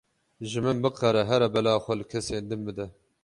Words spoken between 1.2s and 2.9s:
here bela xwe li kesên din bide.